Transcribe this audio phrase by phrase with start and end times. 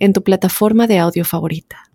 [0.00, 1.90] en tu plataforma de audio favorita.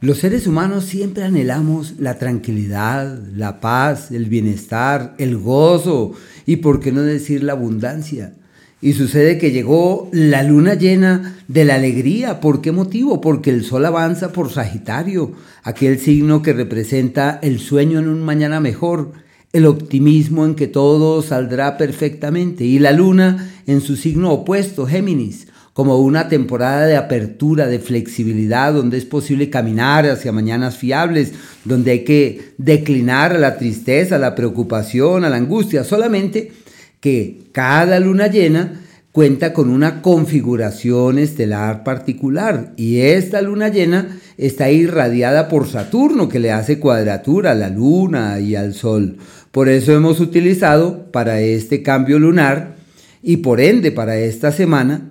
[0.00, 6.12] Los seres humanos siempre anhelamos la tranquilidad, la paz, el bienestar, el gozo
[6.44, 8.34] y, por qué no decir, la abundancia.
[8.82, 12.42] Y sucede que llegó la luna llena de la alegría.
[12.42, 13.22] ¿Por qué motivo?
[13.22, 15.32] Porque el sol avanza por Sagitario,
[15.62, 19.12] aquel signo que representa el sueño en un mañana mejor,
[19.54, 25.48] el optimismo en que todo saldrá perfectamente, y la luna en su signo opuesto, Géminis,
[25.76, 31.34] como una temporada de apertura, de flexibilidad, donde es posible caminar hacia mañanas fiables,
[31.66, 36.50] donde hay que declinar a la tristeza, a la preocupación, a la angustia, solamente
[36.98, 38.80] que cada luna llena
[39.12, 46.38] cuenta con una configuración estelar particular y esta luna llena está irradiada por Saturno que
[46.38, 49.18] le hace cuadratura a la luna y al sol.
[49.52, 52.76] Por eso hemos utilizado para este cambio lunar
[53.22, 55.10] y por ende para esta semana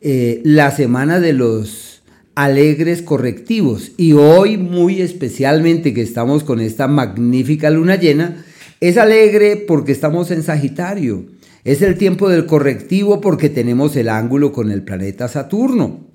[0.00, 2.02] eh, la semana de los
[2.34, 3.92] alegres correctivos.
[3.96, 8.44] Y hoy, muy especialmente que estamos con esta magnífica luna llena,
[8.80, 11.26] es alegre porque estamos en Sagitario.
[11.64, 16.06] Es el tiempo del correctivo porque tenemos el ángulo con el planeta Saturno.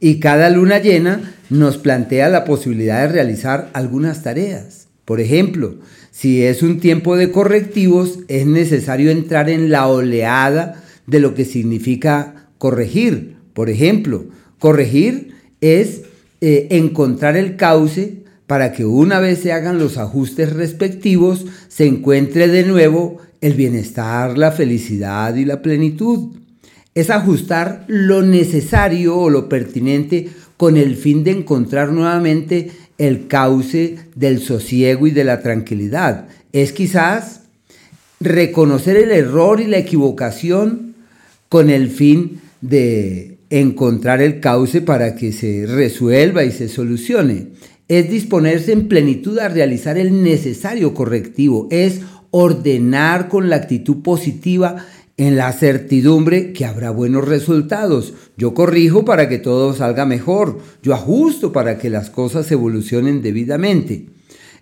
[0.00, 4.88] Y cada luna llena nos plantea la posibilidad de realizar algunas tareas.
[5.04, 5.76] Por ejemplo,
[6.10, 11.44] si es un tiempo de correctivos, es necesario entrar en la oleada de lo que
[11.44, 13.36] significa corregir.
[13.54, 14.26] Por ejemplo,
[14.58, 16.02] corregir es
[16.40, 22.48] eh, encontrar el cauce para que una vez se hagan los ajustes respectivos, se encuentre
[22.48, 26.36] de nuevo el bienestar, la felicidad y la plenitud.
[26.94, 33.98] Es ajustar lo necesario o lo pertinente con el fin de encontrar nuevamente el cauce
[34.16, 36.26] del sosiego y de la tranquilidad.
[36.52, 37.42] Es quizás
[38.18, 40.94] reconocer el error y la equivocación
[41.48, 47.48] con el fin de encontrar el cauce para que se resuelva y se solucione.
[47.88, 51.68] Es disponerse en plenitud a realizar el necesario correctivo.
[51.70, 54.84] Es ordenar con la actitud positiva
[55.16, 58.14] en la certidumbre que habrá buenos resultados.
[58.36, 60.60] Yo corrijo para que todo salga mejor.
[60.82, 64.06] Yo ajusto para que las cosas evolucionen debidamente.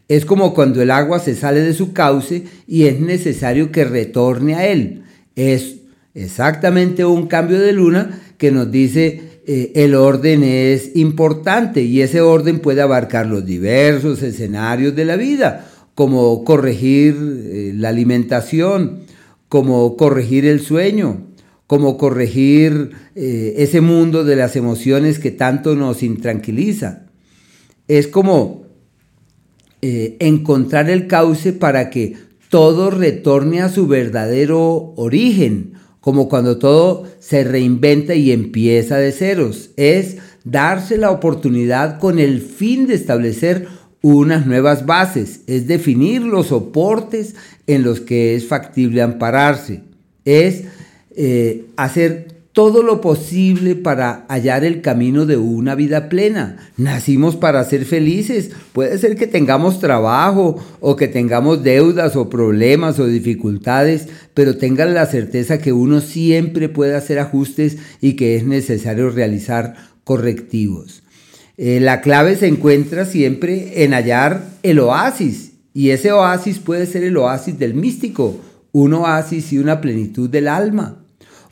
[0.08, 4.54] Es como cuando el agua se sale de su cauce y es necesario que retorne
[4.54, 5.02] a él.
[5.34, 5.76] Es
[6.16, 12.21] exactamente un cambio de luna que nos dice eh, el orden es importante y ese
[12.21, 19.03] orden puede abarcar los diversos escenarios de la vida, como corregir eh, la alimentación,
[19.49, 21.28] como corregir el sueño,
[21.69, 27.06] como corregir eh, ese mundo de las emociones que tanto nos intranquiliza.
[27.87, 28.66] Es como
[30.19, 32.15] encontrar el cauce para que
[32.49, 35.75] todo retorne a su verdadero origen,
[36.06, 39.71] como cuando todo se reinventa y empieza de ceros.
[39.77, 43.67] Es darse la oportunidad con el fin de establecer
[44.03, 47.34] unas nuevas bases, es definir los soportes
[47.67, 49.83] en los que es factible ampararse,
[50.25, 50.67] es
[51.17, 52.25] eh, hacer
[52.56, 56.71] todo lo posible para hallar el camino de una vida plena.
[56.78, 58.50] Nacimos para ser felices.
[58.72, 64.94] Puede ser que tengamos trabajo o que tengamos deudas o problemas o dificultades, pero tengan
[64.94, 69.75] la certeza que uno siempre puede hacer ajustes y que es necesario realizar
[70.05, 71.03] correctivos.
[71.59, 77.05] Eh, la clave se encuentra siempre en hallar el oasis y ese oasis puede ser
[77.05, 78.41] el oasis del místico,
[78.73, 81.03] un oasis y una plenitud del alma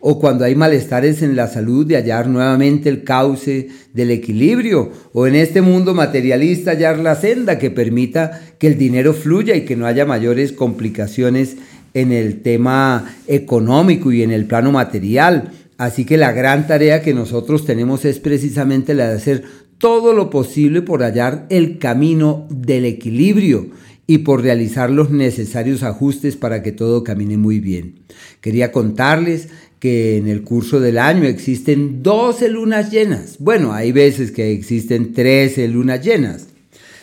[0.07, 5.27] o cuando hay malestares en la salud de hallar nuevamente el cauce del equilibrio, o
[5.27, 9.77] en este mundo materialista hallar la senda que permita que el dinero fluya y que
[9.77, 11.57] no haya mayores complicaciones
[11.95, 15.53] en el tema económico y en el plano material.
[15.79, 19.45] Así que la gran tarea que nosotros tenemos es precisamente la de hacer
[19.79, 23.71] todo lo posible por hallar el camino del equilibrio
[24.07, 28.01] y por realizar los necesarios ajustes para que todo camine muy bien.
[28.43, 29.49] Quería contarles
[29.85, 33.37] que en el curso del año existen 12 lunas llenas.
[33.39, 36.47] Bueno, hay veces que existen 13 lunas llenas.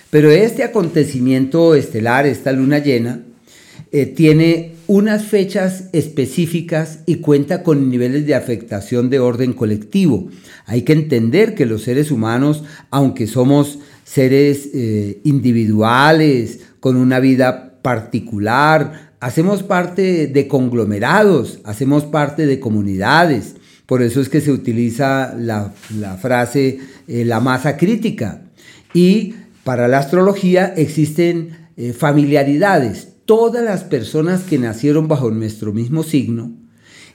[0.10, 3.22] Pero este acontecimiento estelar, esta luna llena,
[3.92, 10.30] eh, tiene unas fechas específicas y cuenta con niveles de afectación de orden colectivo.
[10.66, 17.80] Hay que entender que los seres humanos, aunque somos seres eh, individuales, con una vida
[17.84, 23.56] particular, hacemos parte de conglomerados, hacemos parte de comunidades.
[23.86, 25.74] Por eso es que se utiliza la,
[26.20, 28.42] frase eh, la masa crítica.
[28.94, 33.10] Y para la astrología existen eh, familiaridades.
[33.26, 36.52] Todas las personas que nacieron bajo nuestro mismo signo,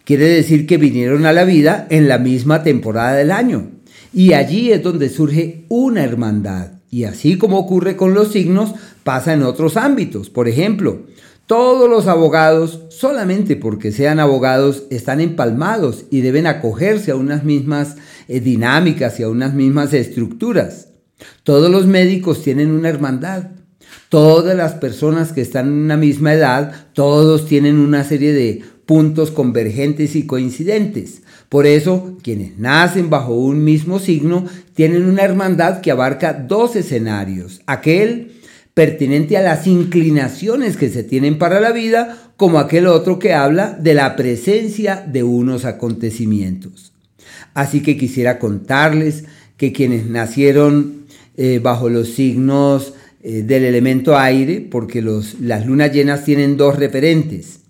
[0.04, 3.72] quiere decir que vinieron a la vida en la misma temporada del año.
[4.14, 6.72] Y allí es donde surge una hermandad.
[6.88, 10.30] Y así como ocurre con los signos, pasa en otros ámbitos.
[10.30, 11.04] Por ejemplo,
[11.46, 17.96] todos los abogados, solamente porque sean abogados, están empalmados y deben acogerse a unas mismas
[18.28, 20.88] eh, dinámicas y a unas mismas estructuras.
[21.44, 23.50] Todos los médicos tienen una hermandad.
[24.08, 29.30] Todas las personas que están en una misma edad, todos tienen una serie de puntos
[29.30, 31.22] convergentes y coincidentes.
[31.48, 37.60] Por eso, quienes nacen bajo un mismo signo tienen una hermandad que abarca dos escenarios.
[37.66, 38.32] Aquel
[38.76, 43.70] pertinente a las inclinaciones que se tienen para la vida, como aquel otro que habla
[43.72, 46.92] de la presencia de unos acontecimientos.
[47.54, 49.24] Así que quisiera contarles
[49.56, 51.06] que quienes nacieron
[51.38, 52.92] eh, bajo los signos
[53.22, 57.60] eh, del elemento aire, porque las lunas llenas tienen dos referentes.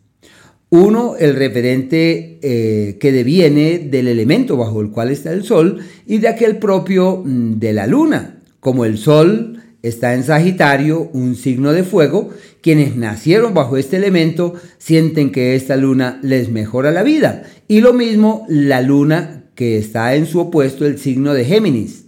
[0.70, 6.18] Uno, el referente eh, que deviene del elemento bajo el cual está el sol y
[6.18, 9.55] de aquel propio mm, de la luna, como el sol
[9.88, 12.30] está en Sagitario, un signo de fuego,
[12.60, 17.44] quienes nacieron bajo este elemento sienten que esta luna les mejora la vida.
[17.68, 22.04] Y lo mismo la luna que está en su opuesto, el signo de Géminis.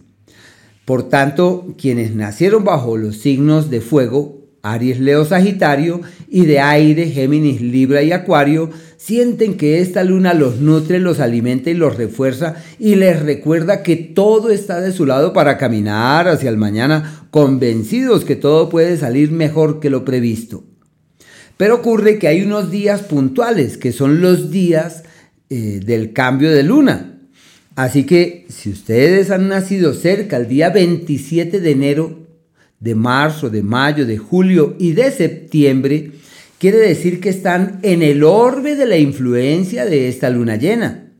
[0.84, 4.37] Por tanto, quienes nacieron bajo los signos de fuego
[4.72, 10.60] Aries, Leo, Sagitario y de aire, Géminis, Libra y Acuario, sienten que esta luna los
[10.60, 15.32] nutre, los alimenta y los refuerza y les recuerda que todo está de su lado
[15.32, 20.64] para caminar hacia el mañana, convencidos que todo puede salir mejor que lo previsto.
[21.56, 25.04] Pero ocurre que hay unos días puntuales, que son los días
[25.50, 27.18] eh, del cambio de luna.
[27.74, 32.27] Así que si ustedes han nacido cerca el día 27 de enero,
[32.80, 36.12] de marzo, de mayo, de julio y de septiembre,
[36.58, 41.12] quiere decir que están en el orbe de la influencia de esta luna llena,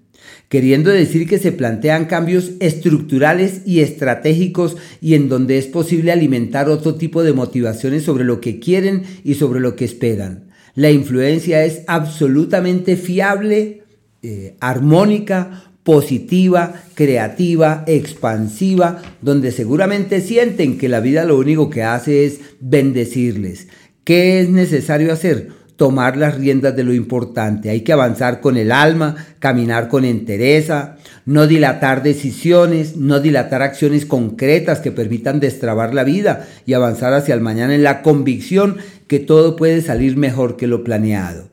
[0.49, 6.69] queriendo decir que se plantean cambios estructurales y estratégicos y en donde es posible alimentar
[6.69, 10.49] otro tipo de motivaciones sobre lo que quieren y sobre lo que esperan.
[10.75, 13.83] La influencia es absolutamente fiable,
[14.23, 22.27] eh, armónica, positiva, creativa, expansiva, donde seguramente sienten que la vida lo único que hace
[22.27, 23.69] es bendecirles.
[24.05, 25.49] ¿Qué es necesario hacer?
[25.77, 27.71] Tomar las riendas de lo importante.
[27.71, 34.05] Hay que avanzar con el alma, caminar con entereza, no dilatar decisiones, no dilatar acciones
[34.05, 38.77] concretas que permitan destrabar la vida y avanzar hacia el mañana en la convicción
[39.07, 41.49] que todo puede salir mejor que lo planeado.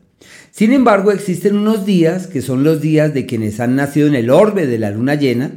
[0.55, 4.29] Sin embargo, existen unos días que son los días de quienes han nacido en el
[4.29, 5.51] orbe de la luna llena,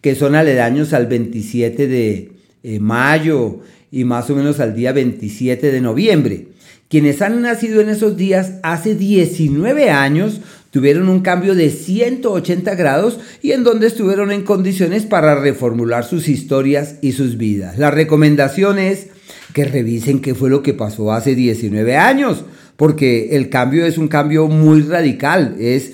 [0.00, 2.30] que son aledaños al 27 de
[2.62, 6.46] eh, mayo y más o menos al día 27 de noviembre.
[6.88, 10.40] Quienes han nacido en esos días hace 19 años
[10.70, 16.28] tuvieron un cambio de 180 grados y en donde estuvieron en condiciones para reformular sus
[16.28, 17.76] historias y sus vidas.
[17.76, 19.08] La recomendación es
[19.52, 22.44] que revisen qué fue lo que pasó hace 19 años
[22.76, 25.92] porque el cambio es un cambio muy radical, es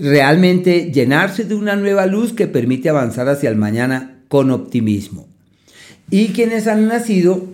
[0.00, 5.26] realmente llenarse de una nueva luz que permite avanzar hacia el mañana con optimismo.
[6.10, 7.46] Y quienes han nacido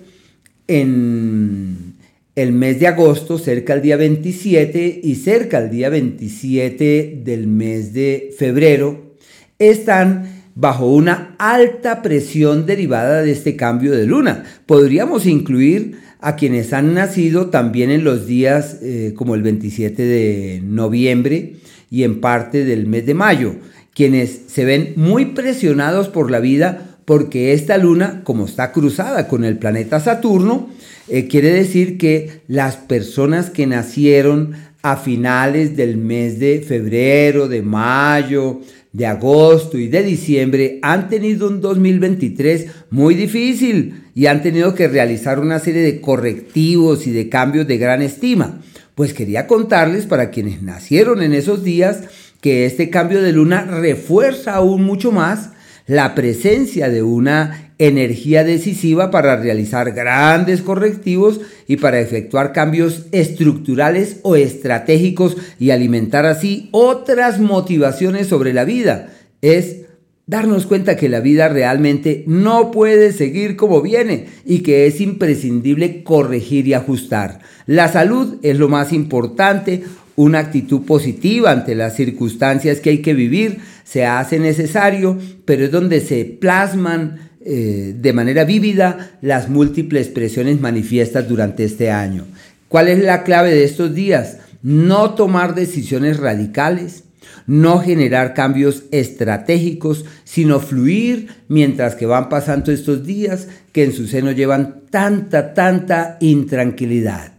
[0.66, 1.94] en
[2.34, 7.92] el mes de agosto, cerca del día 27 y cerca del día 27 del mes
[7.92, 9.14] de febrero,
[9.58, 14.44] están bajo una alta presión derivada de este cambio de luna.
[14.66, 20.62] Podríamos incluir a quienes han nacido también en los días eh, como el 27 de
[20.64, 21.56] noviembre
[21.90, 23.56] y en parte del mes de mayo,
[23.94, 29.44] quienes se ven muy presionados por la vida porque esta luna, como está cruzada con
[29.44, 30.70] el planeta Saturno,
[31.08, 37.60] eh, quiere decir que las personas que nacieron a finales del mes de febrero, de
[37.60, 38.62] mayo,
[38.94, 44.88] de agosto y de diciembre han tenido un 2023 muy difícil y han tenido que
[44.88, 48.60] realizar una serie de correctivos y de cambios de gran estima.
[48.94, 52.04] Pues quería contarles para quienes nacieron en esos días
[52.40, 55.50] que este cambio de luna refuerza aún mucho más
[55.86, 64.18] la presencia de una energía decisiva para realizar grandes correctivos y para efectuar cambios estructurales
[64.22, 69.10] o estratégicos y alimentar así otras motivaciones sobre la vida.
[69.42, 69.83] Es
[70.26, 76.02] darnos cuenta que la vida realmente no puede seguir como viene y que es imprescindible
[76.02, 77.40] corregir y ajustar.
[77.66, 79.82] La salud es lo más importante,
[80.16, 85.70] una actitud positiva ante las circunstancias que hay que vivir se hace necesario, pero es
[85.70, 92.24] donde se plasman eh, de manera vívida las múltiples presiones manifiestas durante este año.
[92.68, 94.38] ¿Cuál es la clave de estos días?
[94.62, 97.03] No tomar decisiones radicales,
[97.46, 104.06] no generar cambios estratégicos, sino fluir mientras que van pasando estos días que en su
[104.06, 107.32] seno llevan tanta, tanta intranquilidad.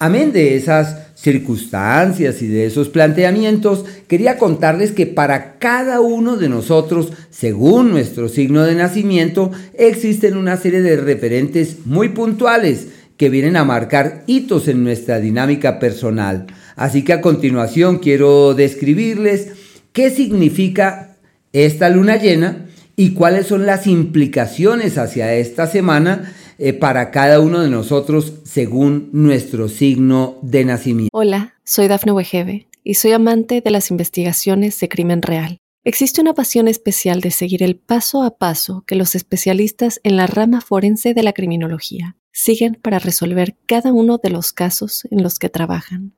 [0.00, 6.48] Amén de esas circunstancias y de esos planteamientos, quería contarles que para cada uno de
[6.48, 13.56] nosotros, según nuestro signo de nacimiento, existen una serie de referentes muy puntuales que vienen
[13.56, 16.46] a marcar hitos en nuestra dinámica personal.
[16.78, 19.48] Así que a continuación quiero describirles
[19.92, 21.16] qué significa
[21.52, 27.60] esta luna llena y cuáles son las implicaciones hacia esta semana eh, para cada uno
[27.60, 31.10] de nosotros según nuestro signo de nacimiento.
[31.12, 35.58] Hola, soy Dafne Wegebe y soy amante de las investigaciones de crimen real.
[35.82, 40.28] Existe una pasión especial de seguir el paso a paso que los especialistas en la
[40.28, 45.40] rama forense de la criminología siguen para resolver cada uno de los casos en los
[45.40, 46.17] que trabajan.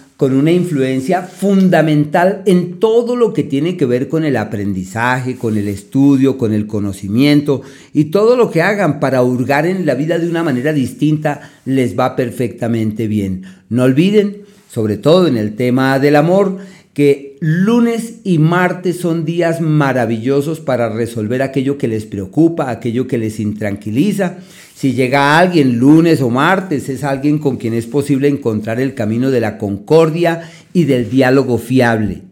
[0.21, 5.57] con una influencia fundamental en todo lo que tiene que ver con el aprendizaje, con
[5.57, 10.19] el estudio, con el conocimiento y todo lo que hagan para hurgar en la vida
[10.19, 13.45] de una manera distinta les va perfectamente bien.
[13.69, 16.59] No olviden, sobre todo en el tema del amor,
[16.93, 23.17] que lunes y martes son días maravillosos para resolver aquello que les preocupa, aquello que
[23.17, 24.37] les intranquiliza
[24.81, 29.29] si llega alguien lunes o martes, es alguien con quien es posible encontrar el camino
[29.29, 32.23] de la concordia y del diálogo fiable.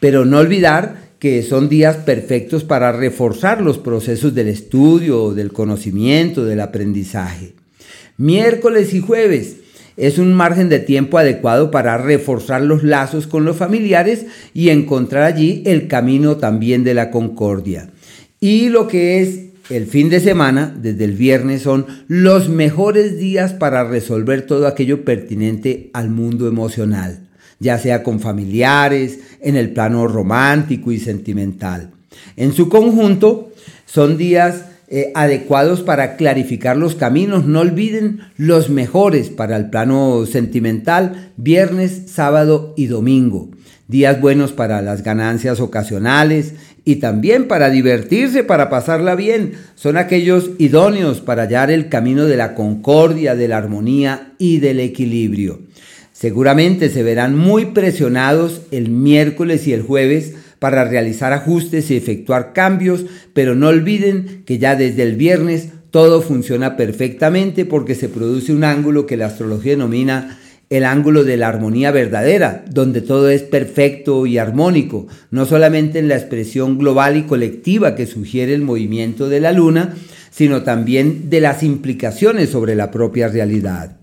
[0.00, 6.44] Pero no olvidar que son días perfectos para reforzar los procesos del estudio, del conocimiento,
[6.44, 7.52] del aprendizaje.
[8.16, 9.58] Miércoles y jueves
[9.96, 15.22] es un margen de tiempo adecuado para reforzar los lazos con los familiares y encontrar
[15.22, 17.90] allí el camino también de la concordia.
[18.40, 23.52] Y lo que es el fin de semana, desde el viernes, son los mejores días
[23.52, 30.06] para resolver todo aquello pertinente al mundo emocional, ya sea con familiares, en el plano
[30.06, 31.90] romántico y sentimental.
[32.36, 33.52] En su conjunto,
[33.86, 37.46] son días eh, adecuados para clarificar los caminos.
[37.46, 43.48] No olviden los mejores para el plano sentimental, viernes, sábado y domingo.
[43.88, 49.52] Días buenos para las ganancias ocasionales y también para divertirse, para pasarla bien.
[49.74, 54.80] Son aquellos idóneos para hallar el camino de la concordia, de la armonía y del
[54.80, 55.60] equilibrio.
[56.12, 62.52] Seguramente se verán muy presionados el miércoles y el jueves para realizar ajustes y efectuar
[62.52, 68.52] cambios, pero no olviden que ya desde el viernes todo funciona perfectamente porque se produce
[68.52, 70.38] un ángulo que la astrología denomina
[70.72, 76.08] el ángulo de la armonía verdadera, donde todo es perfecto y armónico, no solamente en
[76.08, 79.94] la expresión global y colectiva que sugiere el movimiento de la luna,
[80.30, 83.98] sino también de las implicaciones sobre la propia realidad.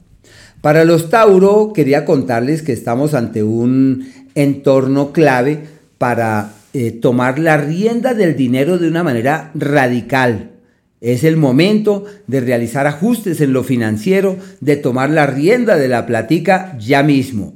[0.61, 5.61] Para los Tauro, quería contarles que estamos ante un entorno clave
[5.97, 10.51] para eh, tomar la rienda del dinero de una manera radical,
[11.01, 16.05] es el momento de realizar ajustes en lo financiero, de tomar la rienda de la
[16.05, 17.53] platica ya mismo.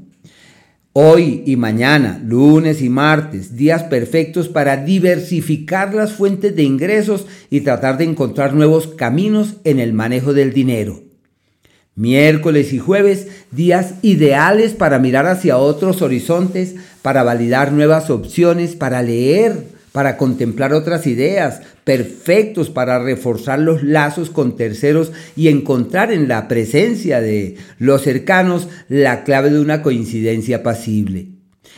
[0.95, 7.62] Hoy y mañana, lunes y martes, días perfectos para diversificar las fuentes de ingresos y
[7.62, 11.01] tratar de encontrar nuevos caminos en el manejo del dinero.
[11.95, 19.01] Miércoles y jueves, días ideales para mirar hacia otros horizontes, para validar nuevas opciones, para
[19.01, 26.27] leer, para contemplar otras ideas, perfectos para reforzar los lazos con terceros y encontrar en
[26.27, 31.27] la presencia de los cercanos la clave de una coincidencia pasible.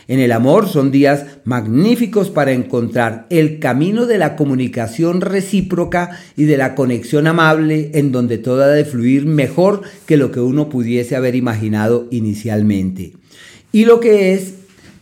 [0.07, 6.45] En el amor son días magníficos para encontrar el camino de la comunicación recíproca y
[6.45, 10.69] de la conexión amable en donde todo ha de fluir mejor que lo que uno
[10.69, 13.13] pudiese haber imaginado inicialmente.
[13.71, 14.53] Y lo que es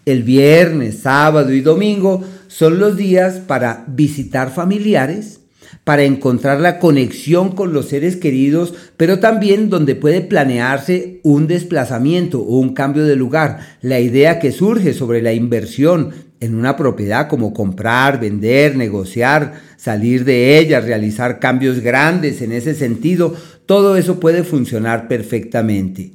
[0.05, 5.39] el viernes, sábado y domingo son los días para visitar familiares,
[5.83, 12.41] para encontrar la conexión con los seres queridos, pero también donde puede planearse un desplazamiento
[12.41, 13.57] o un cambio de lugar.
[13.81, 20.23] La idea que surge sobre la inversión en una propiedad como comprar, vender, negociar, salir
[20.23, 26.11] de ella, realizar cambios grandes en ese sentido, todo eso puede funcionar perfectamente.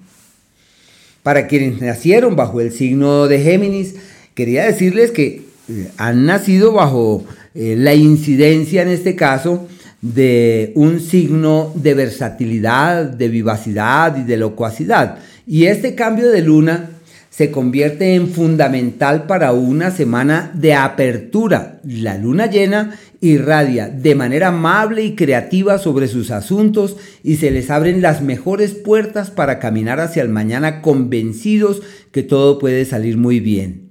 [1.25, 3.97] Para quienes nacieron bajo el signo de Géminis,
[4.35, 9.69] quería decirles que eh, han nacido bajo eh, la incidencia en este caso
[10.01, 15.19] de un signo de versatilidad, de vivacidad y de locuacidad.
[15.47, 16.91] Y este cambio de luna
[17.31, 21.81] se convierte en fundamental para una semana de apertura.
[21.85, 27.71] La luna llena irradia de manera amable y creativa sobre sus asuntos y se les
[27.71, 31.83] abren las mejores puertas para caminar hacia el mañana convencidos
[32.13, 33.88] que todo puede salir muy bien.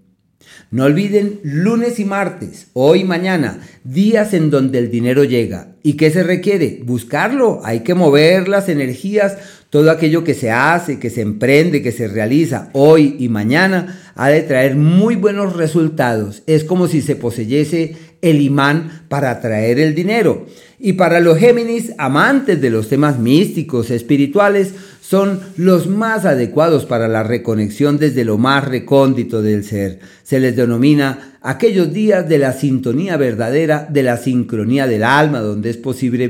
[0.69, 5.69] No olviden lunes y martes, hoy y mañana, días en donde el dinero llega.
[5.81, 6.81] ¿Y qué se requiere?
[6.83, 7.61] Buscarlo.
[7.63, 9.37] Hay que mover las energías.
[9.69, 14.27] Todo aquello que se hace, que se emprende, que se realiza hoy y mañana, ha
[14.27, 16.43] de traer muy buenos resultados.
[16.47, 20.45] Es como si se poseyese el imán para atraer el dinero.
[20.79, 27.07] Y para los Géminis, amantes de los temas místicos, espirituales, son los más adecuados para
[27.07, 29.99] la reconexión desde lo más recóndito del ser.
[30.23, 35.69] Se les denomina aquellos días de la sintonía verdadera, de la sincronía del alma, donde
[35.69, 36.29] es posible,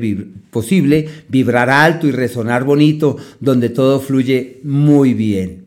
[0.51, 5.65] posible vibrar alto y resonar bonito, donde todo fluye muy bien.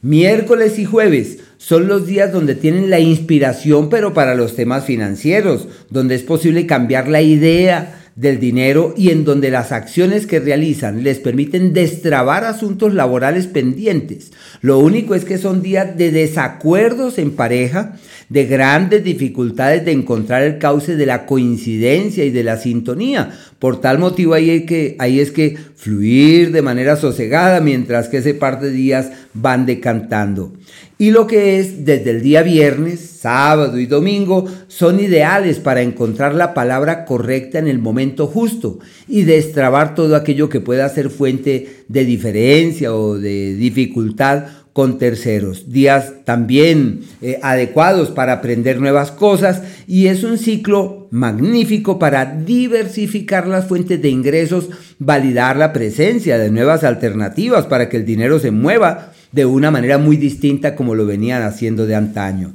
[0.00, 5.66] Miércoles y jueves son los días donde tienen la inspiración, pero para los temas financieros,
[5.90, 11.04] donde es posible cambiar la idea, del dinero y en donde las acciones que realizan
[11.04, 14.32] les permiten destrabar asuntos laborales pendientes.
[14.62, 17.96] Lo único es que son días de desacuerdos en pareja,
[18.30, 23.32] de grandes dificultades de encontrar el cauce de la coincidencia y de la sintonía.
[23.58, 28.32] Por tal motivo ahí, que, ahí es que fluir de manera sosegada mientras que ese
[28.32, 30.54] par de días van decantando
[30.98, 36.34] y lo que es desde el día viernes, sábado y domingo son ideales para encontrar
[36.34, 41.84] la palabra correcta en el momento justo y destrabar todo aquello que pueda ser fuente
[41.88, 45.70] de diferencia o de dificultad con terceros.
[45.70, 53.46] Días también eh, adecuados para aprender nuevas cosas y es un ciclo magnífico para diversificar
[53.46, 58.50] las fuentes de ingresos, validar la presencia de nuevas alternativas para que el dinero se
[58.50, 62.54] mueva de una manera muy distinta como lo venían haciendo de antaño.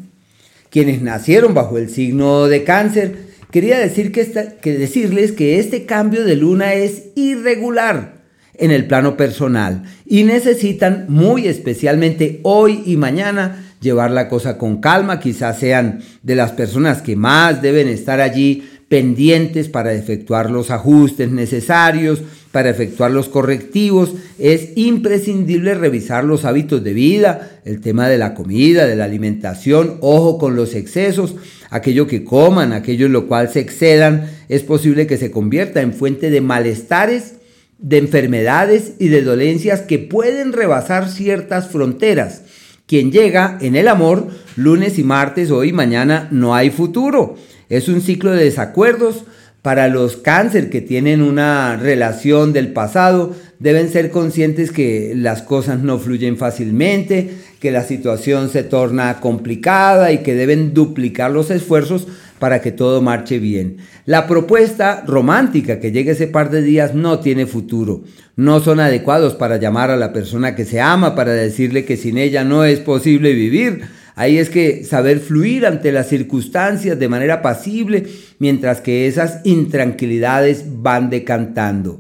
[0.72, 3.18] Quienes nacieron bajo el signo de cáncer,
[3.52, 4.28] quería decir que,
[4.60, 8.16] que decirles que este cambio de luna es irregular
[8.56, 14.82] en el plano personal y necesitan muy especialmente hoy y mañana llevar la cosa con
[14.82, 20.72] calma, quizás sean de las personas que más deben estar allí pendientes para efectuar los
[20.72, 24.14] ajustes necesarios, para efectuar los correctivos.
[24.40, 29.98] Es imprescindible revisar los hábitos de vida, el tema de la comida, de la alimentación,
[30.02, 31.36] ojo con los excesos,
[31.70, 35.94] aquello que coman, aquello en lo cual se excedan, es posible que se convierta en
[35.94, 37.36] fuente de malestares,
[37.80, 42.44] de enfermedades y de dolencias que pueden rebasar ciertas fronteras.
[42.86, 47.38] Quien llega en el amor, lunes y martes, hoy y mañana, no hay futuro.
[47.70, 49.24] Es un ciclo de desacuerdos.
[49.62, 55.84] Para los cáncer que tienen una relación del pasado, deben ser conscientes que las cosas
[55.84, 62.08] no fluyen fácilmente, que la situación se torna complicada y que deben duplicar los esfuerzos
[62.40, 63.78] para que todo marche bien.
[64.08, 68.02] La propuesta romántica que llegue ese par de días no tiene futuro.
[68.36, 72.18] No son adecuados para llamar a la persona que se ama, para decirle que sin
[72.18, 73.82] ella no es posible vivir
[74.22, 78.04] Ahí es que saber fluir ante las circunstancias de manera pasible
[78.38, 82.00] mientras que esas intranquilidades van decantando.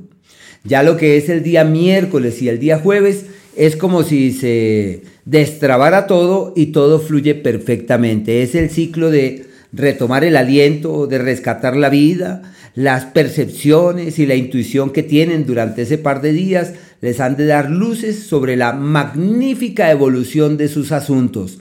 [0.63, 5.01] Ya lo que es el día miércoles y el día jueves es como si se
[5.25, 8.43] destrabara todo y todo fluye perfectamente.
[8.43, 12.43] Es el ciclo de retomar el aliento, de rescatar la vida,
[12.75, 17.47] las percepciones y la intuición que tienen durante ese par de días les han de
[17.47, 21.57] dar luces sobre la magnífica evolución de sus asuntos.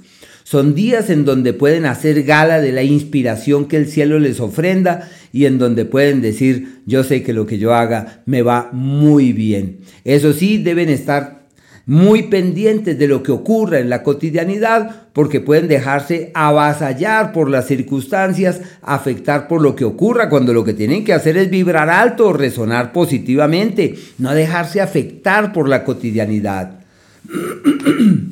[0.50, 5.08] Son días en donde pueden hacer gala de la inspiración que el cielo les ofrenda
[5.32, 9.32] y en donde pueden decir, yo sé que lo que yo haga me va muy
[9.32, 9.82] bien.
[10.02, 11.42] Eso sí, deben estar
[11.86, 17.68] muy pendientes de lo que ocurra en la cotidianidad porque pueden dejarse avasallar por las
[17.68, 22.26] circunstancias, afectar por lo que ocurra cuando lo que tienen que hacer es vibrar alto
[22.26, 26.80] o resonar positivamente, no dejarse afectar por la cotidianidad.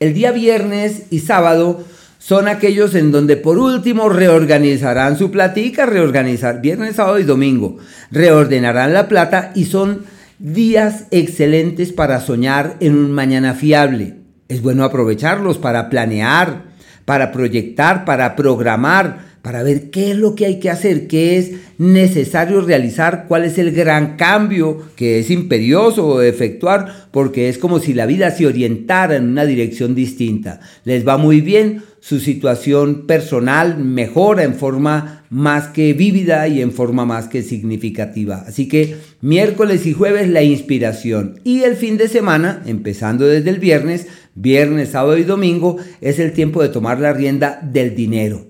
[0.00, 1.84] El día viernes y sábado
[2.18, 7.76] son aquellos en donde por último reorganizarán su platica, reorganizar viernes, sábado y domingo,
[8.10, 10.04] reordenarán la plata y son
[10.38, 14.16] días excelentes para soñar en un mañana fiable.
[14.48, 16.62] Es bueno aprovecharlos para planear,
[17.04, 21.52] para proyectar, para programar, para ver qué es lo que hay que hacer, qué es
[21.78, 27.94] necesario realizar, cuál es el gran cambio que es imperioso efectuar, porque es como si
[27.94, 30.60] la vida se orientara en una dirección distinta.
[30.84, 36.72] Les va muy bien, su situación personal mejora en forma más que vívida y en
[36.72, 38.44] forma más que significativa.
[38.46, 43.58] Así que miércoles y jueves la inspiración y el fin de semana, empezando desde el
[43.58, 48.49] viernes, viernes, sábado y domingo, es el tiempo de tomar la rienda del dinero.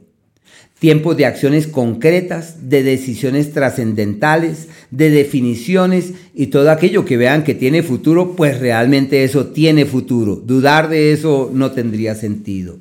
[0.81, 7.55] Tiempo de acciones concretas, de decisiones trascendentales, de definiciones y todo aquello que vean que
[7.55, 10.37] tiene futuro, pues realmente eso tiene futuro.
[10.37, 12.79] Dudar de eso no tendría sentido.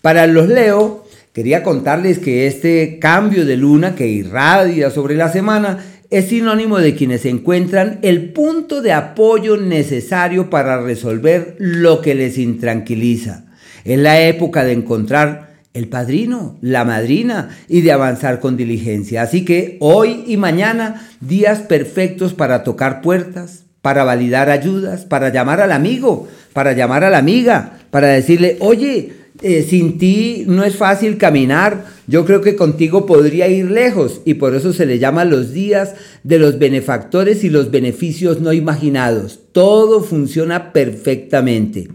[0.00, 5.84] Para los Leo, quería contarles que este cambio de luna que irradia sobre la semana
[6.10, 12.38] es sinónimo de quienes encuentran el punto de apoyo necesario para resolver lo que les
[12.38, 13.44] intranquiliza.
[13.84, 15.47] Es la época de encontrar
[15.78, 19.22] el padrino, la madrina y de avanzar con diligencia.
[19.22, 25.60] Así que hoy y mañana, días perfectos para tocar puertas, para validar ayudas, para llamar
[25.60, 30.74] al amigo, para llamar a la amiga, para decirle, oye, eh, sin ti no es
[30.74, 35.24] fácil caminar, yo creo que contigo podría ir lejos y por eso se le llama
[35.24, 39.38] los días de los benefactores y los beneficios no imaginados.
[39.52, 41.88] Todo funciona perfectamente.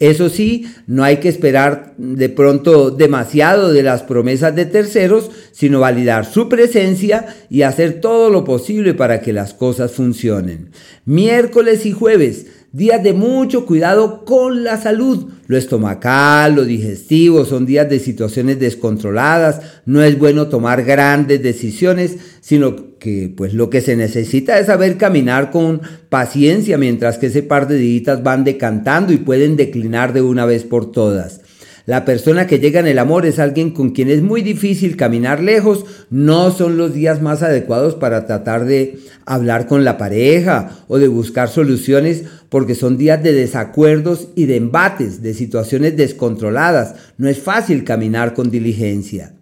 [0.00, 5.80] Eso sí, no hay que esperar de pronto demasiado de las promesas de terceros, sino
[5.80, 10.70] validar su presencia y hacer todo lo posible para que las cosas funcionen.
[11.04, 15.26] Miércoles y jueves días de mucho cuidado con la salud.
[15.46, 19.60] Lo estomacal, lo digestivo, son días de situaciones descontroladas.
[19.86, 24.96] No es bueno tomar grandes decisiones, sino que pues lo que se necesita es saber
[24.96, 30.22] caminar con paciencia mientras que ese par de días van decantando y pueden declinar de
[30.22, 31.40] una vez por todas.
[31.90, 35.42] La persona que llega en el amor es alguien con quien es muy difícil caminar
[35.42, 35.84] lejos.
[36.08, 41.08] No son los días más adecuados para tratar de hablar con la pareja o de
[41.08, 46.94] buscar soluciones porque son días de desacuerdos y de embates, de situaciones descontroladas.
[47.18, 49.34] No es fácil caminar con diligencia.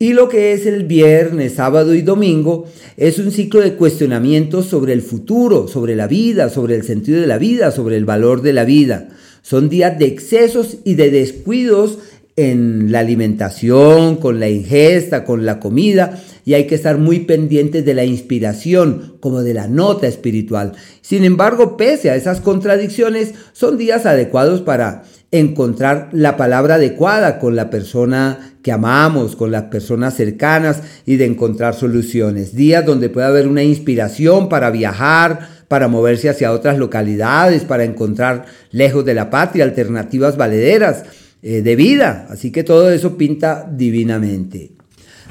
[0.00, 4.94] Y lo que es el viernes, sábado y domingo es un ciclo de cuestionamientos sobre
[4.94, 8.52] el futuro, sobre la vida, sobre el sentido de la vida, sobre el valor de
[8.52, 9.10] la vida.
[9.48, 12.00] Son días de excesos y de descuidos
[12.36, 17.82] en la alimentación, con la ingesta, con la comida, y hay que estar muy pendientes
[17.86, 20.72] de la inspiración, como de la nota espiritual.
[21.00, 27.56] Sin embargo, pese a esas contradicciones, son días adecuados para encontrar la palabra adecuada con
[27.56, 32.54] la persona que amamos, con las personas cercanas y de encontrar soluciones.
[32.54, 38.46] Días donde puede haber una inspiración para viajar, para moverse hacia otras localidades, para encontrar
[38.70, 41.04] lejos de la patria alternativas valederas
[41.42, 42.26] eh, de vida.
[42.30, 44.72] Así que todo eso pinta divinamente.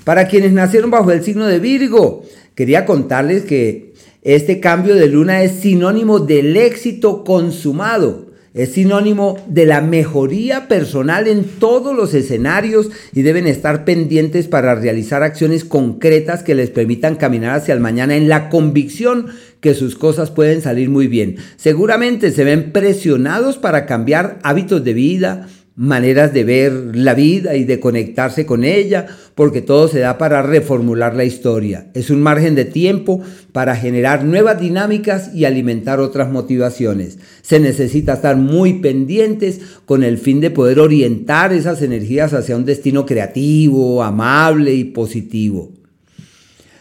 [0.03, 2.23] Para quienes nacieron bajo el signo de Virgo,
[2.55, 8.26] quería contarles que este cambio de luna es sinónimo del éxito consumado
[8.57, 14.73] es sinónimo de la mejoría personal en todos los escenarios y deben estar pendientes para
[14.75, 19.27] realizar acciones concretas que les permitan caminar hacia el mañana en la convicción
[19.61, 21.37] que sus cosas pueden salir muy bien.
[21.55, 27.63] Seguramente se ven presionados para cambiar hábitos de vida, maneras de ver la vida y
[27.63, 31.85] de conectarse con ella, porque todo se da para reformular la historia.
[31.93, 37.19] Es un margen de tiempo para generar nuevas dinámicas y alimentar otras motivaciones.
[37.43, 42.65] Se necesita estar muy pendientes con el fin de poder orientar esas energías hacia un
[42.65, 45.71] destino creativo, amable y positivo.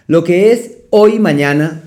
[0.07, 1.83] Lo que es hoy y mañana,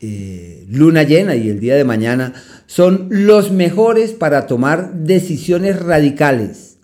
[0.00, 2.34] eh, luna llena y el día de mañana,
[2.68, 6.76] son los mejores para tomar decisiones radicales.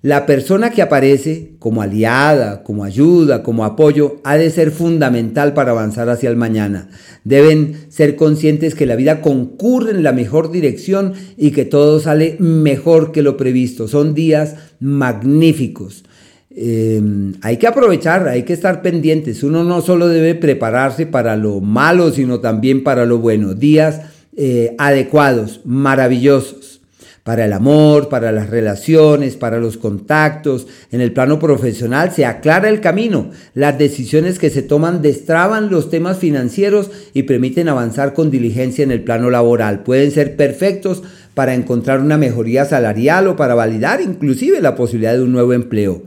[0.00, 5.72] La persona que aparece como aliada, como ayuda, como apoyo, ha de ser fundamental para
[5.72, 6.88] avanzar hacia el mañana.
[7.24, 12.36] Deben ser conscientes que la vida concurre en la mejor dirección y que todo sale
[12.38, 13.88] mejor que lo previsto.
[13.88, 16.02] Son días magníficos.
[16.48, 19.42] Em, hay que aprovechar, hay que estar pendientes.
[19.42, 23.52] Uno no solo debe prepararse para lo malo, sino también para lo bueno.
[23.52, 24.00] Días
[24.42, 26.80] eh, adecuados, maravillosos
[27.24, 30.66] para el amor, para las relaciones, para los contactos.
[30.90, 33.32] En el plano profesional se aclara el camino.
[33.52, 38.92] Las decisiones que se toman destraban los temas financieros y permiten avanzar con diligencia en
[38.92, 39.82] el plano laboral.
[39.82, 41.02] Pueden ser perfectos
[41.34, 46.04] para encontrar una mejoría salarial o para validar inclusive la posibilidad de un nuevo empleo.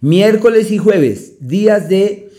[0.00, 2.30] Miércoles y jueves, días de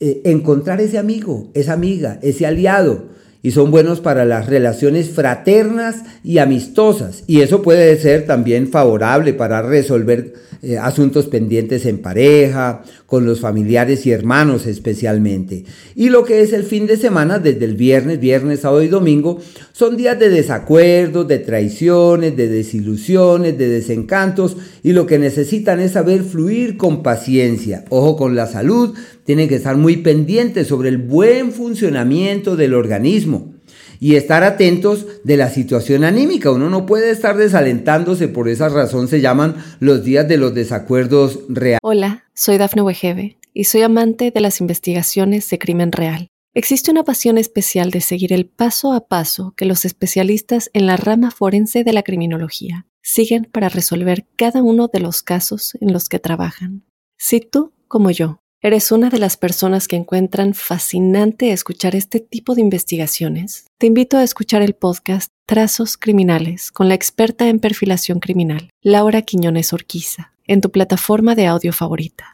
[0.00, 6.02] eh, encontrar ese amigo, esa amiga, ese aliado y son buenos para las relaciones fraternas
[6.24, 7.22] y amistosas.
[7.26, 13.40] Y eso puede ser también favorable para resolver eh, asuntos pendientes en pareja, con los
[13.40, 15.64] familiares y hermanos especialmente.
[15.94, 19.40] Y lo que es el fin de semana, desde el viernes, viernes, sábado y domingo,
[19.72, 25.92] son días de desacuerdos, de traiciones, de desilusiones, de desencantos y lo que necesitan es
[25.92, 27.84] saber fluir con paciencia.
[27.88, 28.94] Ojo con la salud,
[29.24, 33.57] tienen que estar muy pendientes sobre el buen funcionamiento del organismo
[34.00, 36.50] y estar atentos de la situación anímica.
[36.50, 41.40] Uno no puede estar desalentándose, por esa razón se llaman los días de los desacuerdos
[41.48, 41.80] reales.
[41.82, 46.28] Hola, soy Dafne Wegebe y soy amante de las investigaciones de crimen real.
[46.54, 50.96] Existe una pasión especial de seguir el paso a paso que los especialistas en la
[50.96, 56.08] rama forense de la criminología siguen para resolver cada uno de los casos en los
[56.08, 56.84] que trabajan.
[57.16, 62.56] Si tú, como yo, ¿Eres una de las personas que encuentran fascinante escuchar este tipo
[62.56, 63.66] de investigaciones?
[63.78, 69.22] Te invito a escuchar el podcast Trazos Criminales con la experta en perfilación criminal, Laura
[69.22, 72.32] Quiñones Orquiza, en tu plataforma de audio favorita.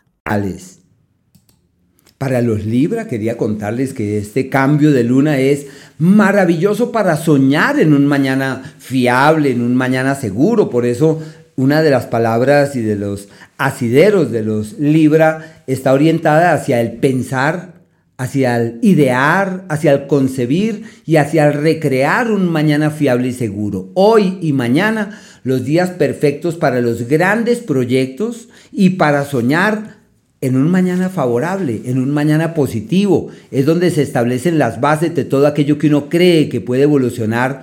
[2.16, 5.66] Para los Libra quería contarles que este cambio de luna es
[5.98, 10.70] maravilloso para soñar en un mañana fiable, en un mañana seguro.
[10.70, 11.20] Por eso
[11.56, 16.92] una de las palabras y de los asideros de los Libra está orientada hacia el
[16.92, 17.74] pensar,
[18.16, 23.90] hacia el idear, hacia el concebir y hacia el recrear un mañana fiable y seguro.
[23.94, 30.04] Hoy y mañana, los días perfectos para los grandes proyectos y para soñar
[30.40, 33.28] en un mañana favorable, en un mañana positivo.
[33.50, 37.62] Es donde se establecen las bases de todo aquello que uno cree que puede evolucionar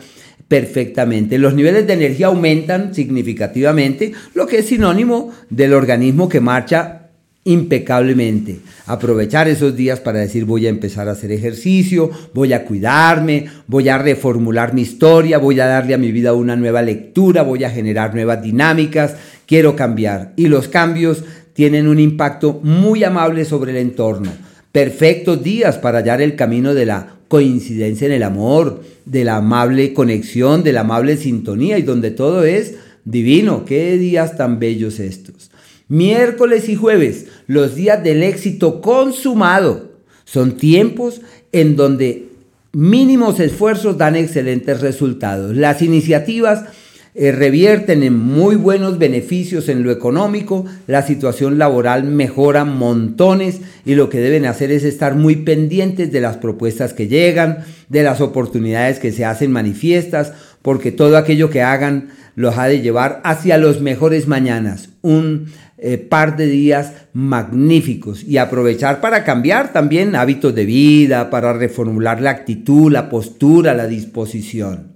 [0.51, 1.37] perfectamente.
[1.37, 7.03] Los niveles de energía aumentan significativamente, lo que es sinónimo del organismo que marcha
[7.45, 8.59] impecablemente.
[8.85, 13.87] Aprovechar esos días para decir voy a empezar a hacer ejercicio, voy a cuidarme, voy
[13.87, 17.69] a reformular mi historia, voy a darle a mi vida una nueva lectura, voy a
[17.69, 20.33] generar nuevas dinámicas, quiero cambiar.
[20.35, 24.33] Y los cambios tienen un impacto muy amable sobre el entorno.
[24.73, 29.93] Perfectos días para hallar el camino de la coincidencia en el amor, de la amable
[29.93, 32.73] conexión, de la amable sintonía y donde todo es
[33.05, 33.63] divino.
[33.63, 35.49] Qué días tan bellos estos.
[35.87, 39.93] Miércoles y jueves, los días del éxito consumado,
[40.25, 41.21] son tiempos
[41.53, 42.27] en donde
[42.73, 45.55] mínimos esfuerzos dan excelentes resultados.
[45.55, 46.65] Las iniciativas
[47.13, 53.95] eh, revierten en muy buenos beneficios en lo económico, la situación laboral mejora montones y
[53.95, 58.21] lo que deben hacer es estar muy pendientes de las propuestas que llegan, de las
[58.21, 63.58] oportunidades que se hacen manifiestas, porque todo aquello que hagan los ha de llevar hacia
[63.58, 65.47] los mejores mañanas, un
[65.78, 72.21] eh, par de días magníficos y aprovechar para cambiar también hábitos de vida, para reformular
[72.21, 74.90] la actitud, la postura, la disposición.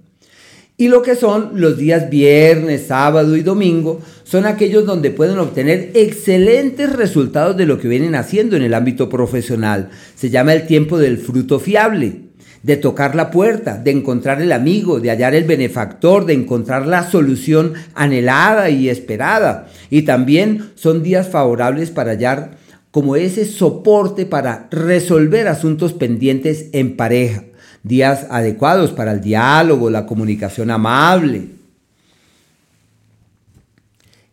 [0.78, 5.92] Y lo que son los días viernes, sábado y domingo son aquellos donde pueden obtener
[5.94, 9.88] excelentes resultados de lo que vienen haciendo en el ámbito profesional.
[10.16, 12.24] Se llama el tiempo del fruto fiable,
[12.62, 17.10] de tocar la puerta, de encontrar el amigo, de hallar el benefactor, de encontrar la
[17.10, 19.68] solución anhelada y esperada.
[19.88, 22.58] Y también son días favorables para hallar
[22.90, 27.44] como ese soporte para resolver asuntos pendientes en pareja
[27.86, 31.48] días adecuados para el diálogo, la comunicación amable.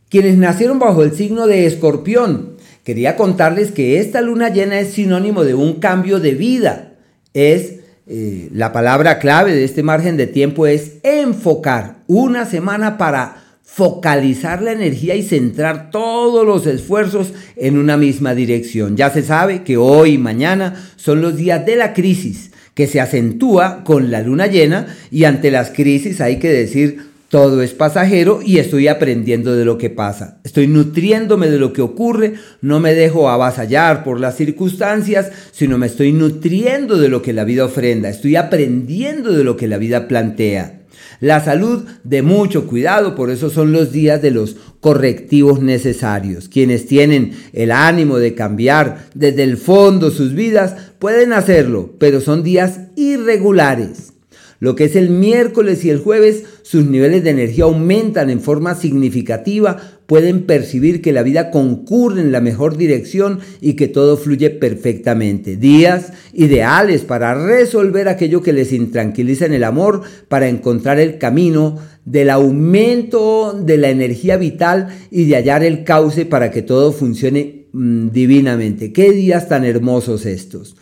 [0.09, 5.43] Quienes nacieron bajo el signo de escorpión, quería contarles que esta luna llena es sinónimo
[5.43, 6.93] de un cambio de vida.
[7.33, 13.43] Es eh, la palabra clave de este margen de tiempo es enfocar una semana para
[13.63, 18.97] focalizar la energía y centrar todos los esfuerzos en una misma dirección.
[18.97, 22.99] Ya se sabe que hoy y mañana son los días de la crisis, que se
[22.99, 28.41] acentúa con la luna llena y ante las crisis hay que decir todo es pasajero
[28.45, 30.37] y estoy aprendiendo de lo que pasa.
[30.43, 35.87] Estoy nutriéndome de lo que ocurre, no me dejo avasallar por las circunstancias, sino me
[35.87, 40.07] estoy nutriendo de lo que la vida ofrenda, estoy aprendiendo de lo que la vida
[40.07, 40.82] plantea.
[41.23, 46.49] La salud de mucho cuidado, por eso son los días de los correctivos necesarios.
[46.49, 52.43] Quienes tienen el ánimo de cambiar desde el fondo sus vidas pueden hacerlo, pero son
[52.43, 54.11] días irregulares.
[54.59, 58.73] Lo que es el miércoles y el jueves sus niveles de energía aumentan en forma
[58.73, 64.49] significativa, pueden percibir que la vida concurre en la mejor dirección y que todo fluye
[64.49, 65.57] perfectamente.
[65.57, 71.79] Días ideales para resolver aquello que les intranquiliza en el amor, para encontrar el camino
[72.05, 77.65] del aumento de la energía vital y de hallar el cauce para que todo funcione
[77.73, 78.93] mm, divinamente.
[78.93, 80.77] Qué días tan hermosos estos.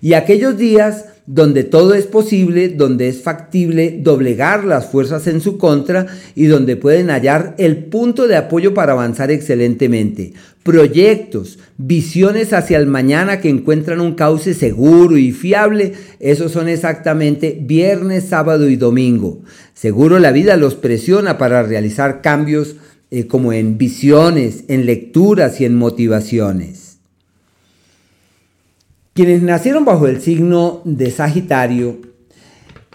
[0.00, 5.58] Y aquellos días donde todo es posible, donde es factible doblegar las fuerzas en su
[5.58, 10.34] contra y donde pueden hallar el punto de apoyo para avanzar excelentemente.
[10.62, 17.58] Proyectos, visiones hacia el mañana que encuentran un cauce seguro y fiable, esos son exactamente
[17.60, 19.42] viernes, sábado y domingo.
[19.74, 22.76] Seguro la vida los presiona para realizar cambios
[23.10, 26.85] eh, como en visiones, en lecturas y en motivaciones.
[29.16, 31.96] Quienes nacieron bajo el signo de Sagitario,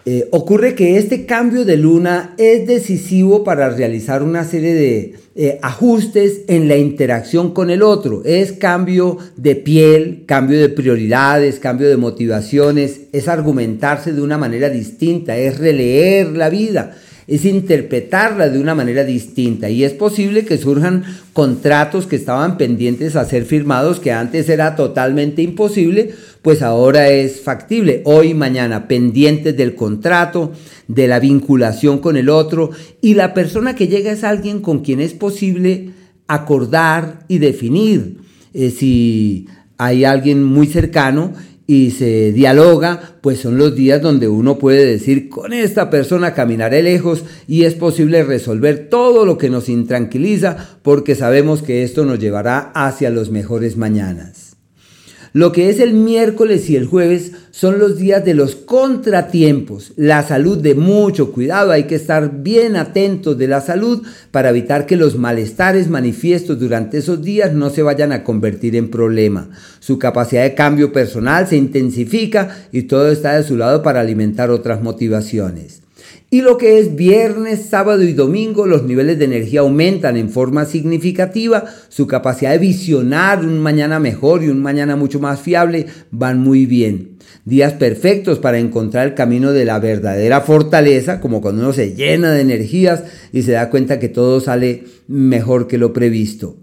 [0.05, 5.57] eh, ocurre que este cambio de luna es decisivo para realizar una serie de eh,
[5.63, 8.21] ajustes en la interacción con el otro.
[8.23, 14.69] Es cambio de piel, cambio de prioridades, cambio de motivaciones, es argumentarse de una manera
[14.69, 16.95] distinta, es releer la vida
[17.31, 19.69] es interpretarla de una manera distinta.
[19.69, 24.75] Y es posible que surjan contratos que estaban pendientes a ser firmados que antes era
[24.75, 30.51] totalmente imposible, pues ahora es factible, hoy mañana, pendientes del contrato,
[30.89, 34.99] de la vinculación con el otro y la persona que llega es alguien con quien
[34.99, 35.91] es posible
[36.27, 38.17] acordar y definir.
[38.53, 41.31] Eh, si hay alguien muy cercano
[41.67, 46.83] y se dialoga, pues son los días donde uno puede decir, con esta persona caminaré
[46.83, 52.19] lejos y es posible resolver todo lo que nos intranquiliza porque sabemos que esto nos
[52.19, 54.50] llevará hacia los mejores mañanas.
[55.33, 60.23] Lo que es el miércoles y el jueves son los días de los contratiempos, la
[60.23, 64.97] salud de mucho cuidado, hay que estar bien atentos de la salud para evitar que
[64.97, 69.49] los malestares manifiestos durante esos días no se vayan a convertir en problema.
[69.79, 74.49] Su capacidad de cambio personal se intensifica y todo está de su lado para alimentar
[74.49, 75.81] otras motivaciones.
[76.33, 80.63] Y lo que es viernes, sábado y domingo, los niveles de energía aumentan en forma
[80.63, 86.39] significativa, su capacidad de visionar un mañana mejor y un mañana mucho más fiable van
[86.39, 87.17] muy bien.
[87.43, 92.31] Días perfectos para encontrar el camino de la verdadera fortaleza, como cuando uno se llena
[92.31, 96.55] de energías y se da cuenta que todo sale mejor que lo previsto.